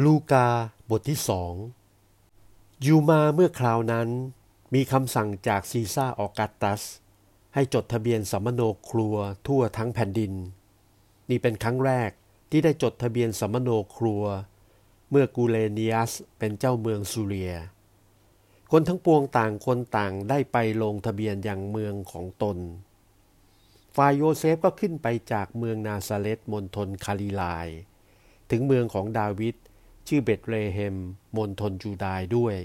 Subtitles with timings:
[0.00, 0.48] ลูกา
[0.90, 1.54] บทที่สอง
[2.82, 4.08] อยู่มาเมื่อคราวนั้น
[4.74, 6.82] มีคำสั่งจากซีซ่าออกัสตัส
[7.54, 9.16] ให้จดทะเบียนสำมะโนครัว
[9.46, 10.32] ทั่วทั้งแผ่นดิน
[11.30, 12.10] นี่เป็นครั้งแรก
[12.50, 14.24] ที่ได้จดทะเบียนสำมะโนครัว
[15.10, 17.54] เมื่อกูเลเนียสเป็นเจ้าเมืองซูเรีย
[18.70, 22.58] คนทั้งปวงต่างคนต่างได้ไปลงทะเบียนอย่างเมืองของตน
[23.96, 27.68] ฝ่ายโยเซฟก็ขึ้นไปจากเมืองนาซาเลตมณฑลคาลิลาย
[28.50, 29.56] ถึงเมืองของดาวิด
[30.08, 30.96] ชื่อเบตเลเฮม
[31.36, 32.56] มณฑลจูดายด้วย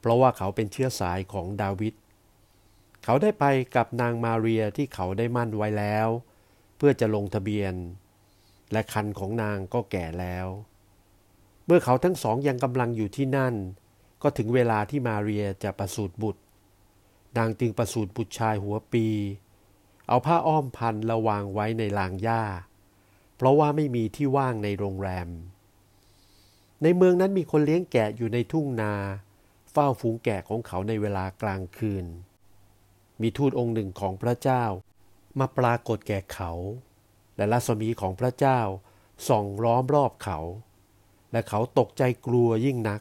[0.00, 1.94] เพราะว่าเขาเป็นเชื้อสายของดาวิด
[3.04, 3.44] เขาได้ไป
[3.76, 6.08] กับนางมาเรียที่เขาได้หมั้นไว้แล้ว
[6.76, 7.74] เพื่อจะลงทะเบียน
[8.72, 10.46] และครรภ์ของนางก็แก่แล้ว
[11.66, 13.54] เมื่อเขาทั้งสองยังกำลังอยู่ที่นั่น
[14.22, 16.42] ก็ถึงเวลาที่มาเรียจะประสูติบุตร
[17.38, 19.06] นางจึงประสูติบุตรชายหัวปี
[20.08, 22.42] เอาผ้าอ้อมพันระวางไว้ในลางหญ้า
[23.36, 25.28] เพราะว่าไม่มีที่ว่างในโรงแรม
[26.82, 28.94] ในเมืองนั้นมีคนเลี้ยงแกะอยู่ในทุ่งนา
[29.72, 32.06] เฝ้าฝูงแกะของเขาในเวลากลางคืน
[33.20, 34.64] มีทูตองค์หนึ่งของพระเจ้า
[35.38, 36.52] มาปรากฏแก่เขา
[37.36, 38.60] และรัศมีของพระเจ้า
[39.28, 40.38] ส่องล้อมรอบเขา
[41.32, 43.00] และเขาตกใจกลัวยิ่งนัก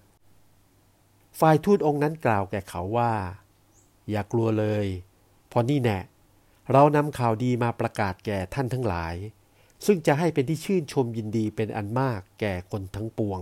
[1.40, 3.14] ฝ่ายทูตองค์นั้นกล่าวแก่เขาว่า
[4.10, 4.86] อย่ากลัวเลย
[5.48, 6.00] เพราะนี่แน่
[6.72, 9.16] เรานำข่าวดีมาประกาศแก่ท่านทั้งหลาย
[9.86, 13.42] ซึ่งจะให้เป็นที่ชื่นชมยินดีเป็นอันมากแก่คนทั้งปวง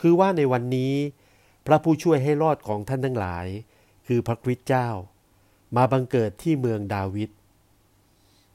[0.00, 0.94] คือว่าในวันนี้
[1.66, 3.46] พระผู้ช่วยให้รอดของท่านทั้งหลาย
[4.06, 4.88] คือพระคริสต์เจ้า
[5.76, 7.30] มาบังเกิดที่เมืองดาวิด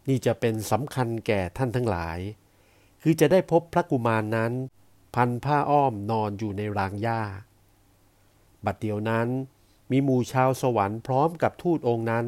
[0.08, 2.20] นี่จะเป็นสำคัญแก่ท่านทั้งหลาย
[3.02, 4.54] คือจะได้พบพระกุมารนนั้น
[5.16, 7.22] พันผ้าอ้อมนอนอยู่ในรางหญ้า
[8.66, 9.28] บัดเดียวนั้น
[9.92, 12.26] มีหมู่ชาวสวรรค์พร้อมกับทูตองค์นั้น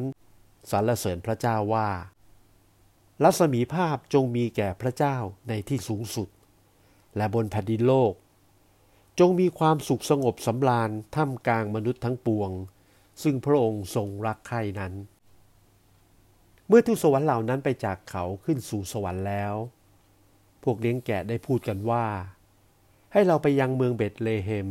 [0.70, 1.88] สรรเสริญพระเจ้าว่า
[3.22, 5.16] รัศมีภาพจงมีแก่พระเจ้า
[5.48, 6.28] ในที่สูงสุด
[7.16, 8.12] และบนแผ่นดินโลก
[9.20, 12.50] จงมีความสุขสงบสำราญท่ามกลางมนุษย์ทั้งปวง
[13.22, 14.92] ซึ่งพระองค์ทรงรักใคร่นั้น
[16.68, 19.54] เมื่อทูตสวรรค์เหล่านั้นไปจากเขาขึ้นสู่สวรรค์แล้ว
[20.62, 22.06] พวกเลี้ยงแกะได้พูดกันว่า
[23.12, 24.68] ให้เราไปยังเมืองเบตเลเฮม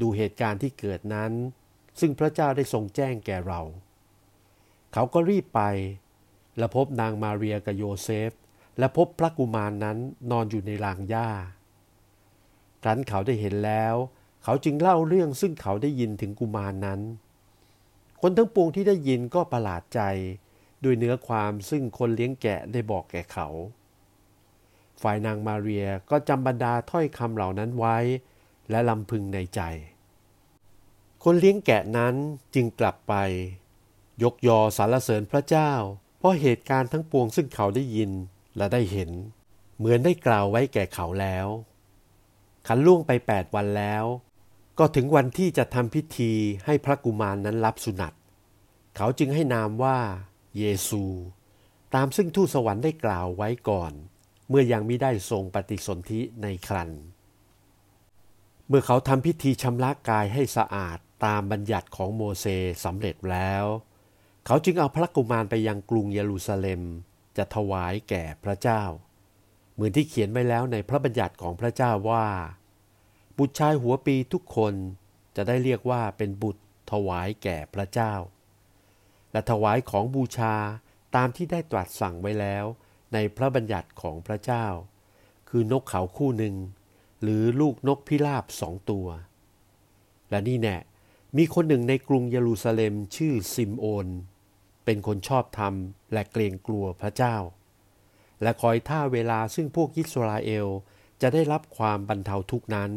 [0.00, 1.32] ดูเหตุการณ์ที่เกิดนั้น
[2.00, 3.60] ซึ่งพระเจ้าได้ทรงแจ้งแก่เรา
[4.92, 5.62] เขาก็รีบไป
[6.58, 8.32] และพบนางมาเรียกับโยเซฟ
[8.78, 9.98] และพบพระกุมารนนั้น
[10.30, 11.28] นอนอยู่ในรางหญ้า
[12.86, 13.94] ครั้นเขาได้เห็นแล้ว
[14.44, 17.00] เขาจึงเล่าเรื่องซึ่งเขาได้ยินถึงกุมารนนั้น
[18.20, 20.00] คนทั้งปวงที่ได้ยินก็ประหลาดใจ
[20.84, 23.48] ด้วยเนื้อความซึ่งคนเลี้ยงแกะได้บอกแก่เขา
[25.02, 27.96] ฝ่ายนางมาเรียก็จำบรรดาถ้อยคำเหล่านั้นไว้
[28.70, 29.60] และลำพึงในใจ
[31.24, 32.14] คนเลี้ยงแกะนั้น
[32.54, 33.14] จึงกลับไป
[34.22, 35.72] ยกยอสารเสริญพระเจ้า
[36.18, 38.10] เพราะเหตุการณ์ทั้งปวงซึ่งเขาได้ยิน
[38.56, 39.10] และได้เห็น
[39.78, 41.46] เหมือนได้กล่าวไว้แก่เขาแล้ว
[42.66, 44.04] ขันล่วงไปแปดวันแล้ว
[44.78, 46.32] ก็ถึงวันที่จะทำพิธี
[46.64, 48.14] ให้พระกุมารนนั้นรับสุนัต
[48.96, 49.98] เขาจึงให้นามว่า
[50.58, 51.04] เยซู
[51.94, 53.92] ตามซึ่งทูตสวรรค์ได้กล่าวไว้ก่อน
[54.48, 56.90] เมื่อยังไม่ได้ทรงปฏิสนธิในครัน
[58.68, 63.64] เมื่อเขาทำพิธีชำระกายให้สะอาดตามบัญญัติของโมเสสสำเร็จแล้ว
[64.46, 66.82] เขาจึงเอาพระกุมารไปยังกรุงเยรูซาเล็ม
[67.36, 68.82] จะถวายแก่พระเจ้า
[69.76, 72.26] เหมือนที่เขียนไว้แล้วในพระบัญญัติของพระเจ้าว่า
[73.38, 74.74] บุตรชายหัวปีทุกคน
[75.36, 78.12] จะได้เรียกว่าเป็นบุตรถวายแก่พระเจ้า
[79.32, 80.54] และถวายของบูชา
[81.16, 82.64] ตามที่ได้ตรัสสั่งไว้แล้ว
[83.12, 84.66] ในพระบัญญัติของพระเจ้า
[85.48, 86.54] คือนกเขาคู่หนึ่ง
[87.22, 89.06] หรือลูกนกพิราบสองตัว
[90.30, 90.76] และนี่แน่
[91.36, 94.06] มีคนหนึ่งในกรุงเยรูซาเล็มชื่อซิมโอน
[94.84, 95.74] เป็นคนชอบธรรม
[96.12, 97.36] และเกรงกลัวพระเจ้า
[98.42, 100.66] และคอยท่าเวลาซึ่งพวกยิสราเอล
[101.22, 102.90] จะได้รับความบรรเทาทุกนั้น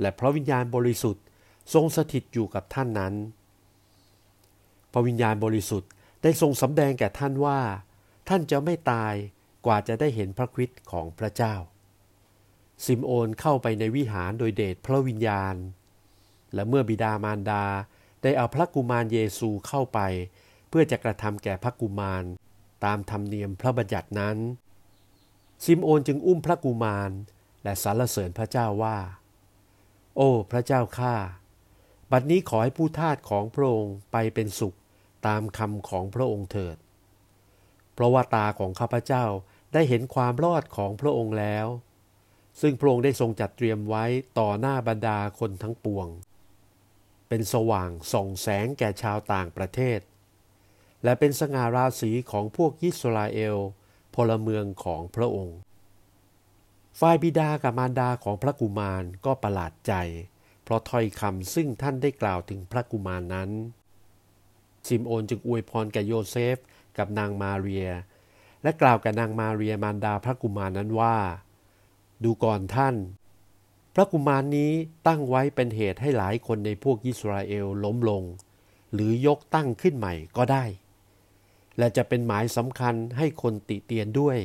[0.00, 1.24] และพระวิญญาณบริสุทธิ์
[1.74, 3.14] ทรงสถิตอยู่กับท่านนั้น
[4.92, 5.90] พระวิญญาณบริสุทธิ์
[6.22, 7.60] ได้ทรงสำแดงแก่ท่านว่า
[8.28, 9.14] ท่านจะไม่ตาย
[9.66, 11.54] กว่าจะได้เห็นพระคริสต์ของพระเจ้า
[12.84, 15.54] ซิมโอนเข้าไปในวิหารโดยเดชพระวิญญาณ
[16.54, 17.64] และเมื่อบิดามารดา
[18.22, 19.98] ได้เอาพระกุมารเยซูเข้าไป
[20.68, 22.24] เพื่อจะกระทำแก่พระกุมาร
[22.84, 24.38] ตามธรรมเนียมพระบัญญัตินั้น
[25.64, 27.10] ซิมโอนจึงอุ้มพระกุมาร
[27.62, 28.98] และสรรเสริญพระเจ้าว่า
[30.16, 31.14] โอ้ พระเจ้าข้า
[32.12, 34.76] บัดนี้ขอให้ผู้ทาสของพระองค์ไปเป็นสุข
[35.26, 36.76] ตามคำของพระองค์เถิด
[37.94, 39.24] เพราะว่าตาของข้าพเจ้า
[39.72, 41.66] ได้เห็นความรอดของพระองค์แล้ว
[42.60, 44.04] ซึ่งพระองค์ได้ทรงจัดเตรียมไว้
[44.38, 46.08] ต่อหน้าบรรดาคนทั้งปวง
[47.28, 50.00] เป็นสว่างส่องแสงแก่ชาวต่างประเทศ
[51.06, 53.56] และเป็นสง่าราศีของพวกยิสราเอล
[54.14, 55.58] พลเมืองของพระองค์
[57.00, 59.92] ฝ่ายบิดากับมารดาของพระกุมารก็ประหลาดใจ
[60.64, 63.50] เพราะถ้อยคำซึ่งท่านได้กล่าวถึงพระกุมารนั้น
[64.88, 66.56] ซิมโอนจึงอวยพรแก่โยเซฟ
[66.98, 67.88] กับนางมาเรีย
[68.62, 71.16] และกล่าวกับนางมาเรียมารดาพระกุมารนั้นว่า
[72.24, 72.94] ดูก่อนท่าน
[73.94, 74.72] พระกุมารนี้
[75.06, 78.22] ตั้งไว้เป็นเหตุให้หลายคนในพวกอิสราเอลล้มลง
[78.92, 80.64] หรือยกตั้งขึ้นใหม่ก็ได้
[81.78, 84.38] และจะเป็นหมายสำคัญให้คนติเตียนด้วย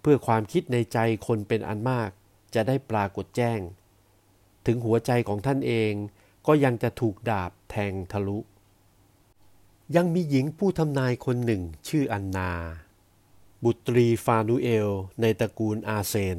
[0.00, 2.10] เพื่อความคิดในใจคนเป็นอันมาก
[2.54, 3.60] จะได้ปรากฏแจ้ง
[4.66, 5.92] ถึงหัวใจของท่านเอง
[6.46, 8.38] ก็ยังจะถูกดาบแทงทะลุ
[9.96, 12.52] ยังมีหญิงผู้ทำนายคนหนึ่งชื่ออันนา
[13.64, 16.38] บุตรีฟานูเอลในตระกูลอาเซน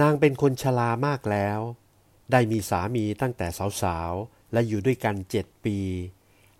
[0.00, 1.60] นางเป็นคนชรามากแล้ว
[2.32, 3.46] ได้มีสามีตั้งแต่
[3.82, 5.78] สาวๆ และอยู่ด้วยกันเจ็ดปี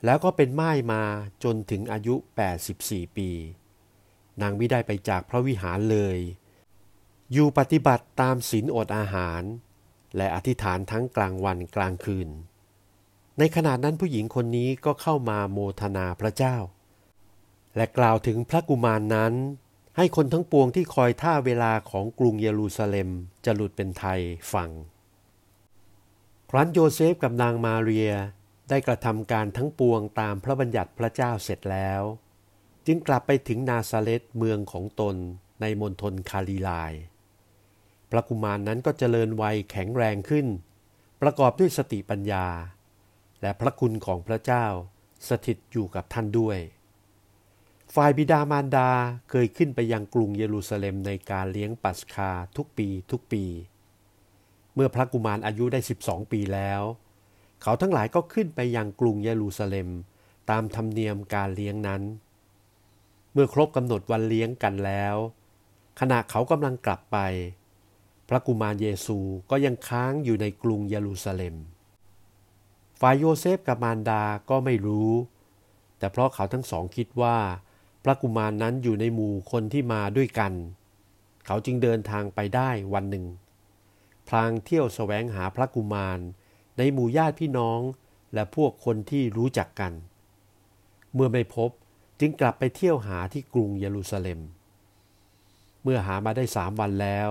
[0.04, 1.02] แล้วก็เป็นม่ายมา
[1.44, 2.14] จนถึงอายุ
[2.66, 3.31] 84 ปี
[4.43, 6.19] นางไม่ได้ไปจากพระวิหารเลย
[7.32, 9.43] อยู่ปฏิบัติตามศีลอดอาหาร
[10.16, 12.28] และอธิษฐานทั้งกลางวันกลางคืน
[13.38, 16.56] ในขณะนั้นผู้หญิงคนนี้ก็เข้ามาโมทนาพระเจ้า
[17.76, 19.34] และกล่าวถึงพระกุมารนั้น
[19.96, 23.10] ให้คนทั้งปวงที่คอยท่าเวลาของกรุงเยรูซาเล็ม
[23.44, 24.20] จะหลุดเป็นไทย
[24.52, 24.70] ฟัง
[26.50, 28.12] ครั้นโยเซฟกับนางมาเรีย
[28.72, 32.02] ได้กระทำการทั้งปวงตามพระบัญญัติพระเจ้าเสร็จแล้ว
[32.86, 35.16] จึงกลับไปถึงนาซาเลตเมืองของตน
[35.60, 36.92] ในมณฑลคาลีลาย
[38.10, 40.46] พระกุมารนั้นก็เจริญวัยแข็งแรงขึ้น
[41.22, 42.46] ประกอบด้วยสติปัญญา
[43.42, 44.66] และพระคุณของพระเจ้า
[45.28, 46.58] สถิตอยู่กับท่านด้วย
[47.94, 48.90] ฝ่ายบิดามารดา
[49.30, 53.44] เคยขึ้นไปยังกรุงเยรูซาเล็มในการเลี้ยงปัสคาทุกปีทุกปี
[54.74, 56.82] เมื่อพระกุมารอายุได้ 12 ปีแล้ว
[57.62, 59.88] เขาทั้งหลายก็ขึ้นไปยังกรุงเยรูซาเล็ม
[60.50, 62.02] ตามธรรมเนียมการเลี้ยงนั้น
[63.32, 65.16] เมื่อครบกำหนดวันเลี้ยงกันแล้ว
[66.00, 67.18] ขณะเขากำลังกลับไป
[68.28, 69.18] พระกุมารเยซู
[69.50, 71.54] ก็ยังค้างอยู่ในกรุงเยรูซาเล็ม
[73.00, 75.10] ฝ่ายโยเซฟกับมารดาก็ไม่รู้
[75.98, 77.36] แต่เพราะเขาทั้งสองคิดว่า
[78.04, 80.52] พระกุมารนนั้นอยู่ในหมู่คนที่มาด้วยกัน
[81.46, 83.24] เขาจึงเดินทางไปได้วันหนึ่ง
[84.28, 86.18] พลางเที่ยวแสวงหาพระกุมาร
[86.78, 87.80] ในหมู่ญาติพี่น้อง
[88.34, 89.92] และพวกคนที่รู้จักกัน
[91.14, 91.70] เมื่อไม่พบ
[92.20, 94.40] จึงกลับไปเที่ยวหาที่กรุงเยรูซาเล็ม
[95.82, 97.30] เมื่อหามาได้สามวันแล้ว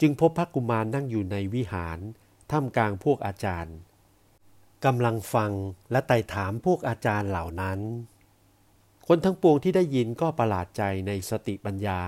[0.00, 1.98] จึงพบพระกุมารนั่งอยู่ในวิหาร
[2.50, 3.76] ท่ามกลางพวกอาจารย์
[4.84, 5.52] กำลังฟัง
[5.90, 7.80] และไต่ถามพวกอาจารย์เหล่านั้น
[9.06, 12.00] คนทั้งปวงที่ได้ยินก็ประหลาดใจในสติปัญญา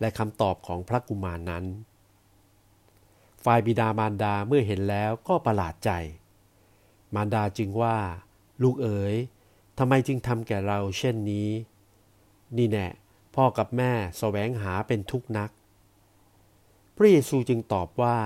[0.00, 1.64] และคำตอบของพระกุมารนนั้น
[3.44, 5.90] ฝ่ายบิดามารดาเมื่อเห็นแล้วก็ประหลาดใจ
[7.14, 7.96] มารดาจึงว่า
[8.62, 9.14] ลูกเอ๋ย
[9.78, 11.48] ทำไมจึงทำแก่เราเช่นนี้
[12.56, 12.88] นี่แน่
[13.34, 15.50] พ่อกับแม่สแสวงหาเป็นทุกนัก
[16.96, 18.18] พระเยซูจึงตอบว่า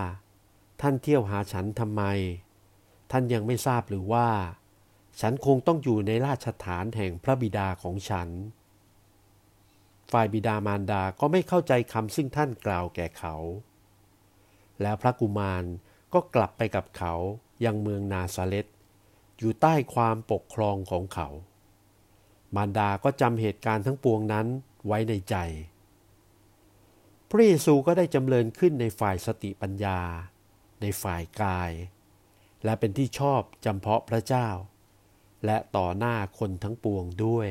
[0.81, 2.03] ท่านเที่ยวหาฉันทำไม
[3.11, 4.29] ท่านยังไม่ทราบหรือว่า
[5.21, 8.29] ฉันคงต้องอยู่ในราชฐานแห่งพระบิดาของฉัน
[10.13, 13.35] ฝ่ายบิดามารดาก็ไม่เข้าใจคำซึ่งท่านกล่าวแก่เขา
[14.83, 15.65] แล้วพระกุมาร
[16.15, 17.15] ก็กลับไปกับเขา
[17.65, 18.67] ยังเมืองนาซาเลต
[19.39, 21.29] อยู่ใต้ความปกครองของเขา
[22.55, 24.47] มารดาก็จำเหตุการณ์ทั้งปวงนั้น
[24.87, 25.37] ไว้ในใจ
[27.31, 30.01] พระเยซูก็ได้จำเริญขึ้นในฝ่ายสติปัญญา
[30.81, 31.73] ในฝ่ายกาย
[32.65, 34.49] และเป็นที่ชอบจำเพาะพระเจ้า
[35.45, 37.49] และต่อหน้าคนทั้งปวงด้วย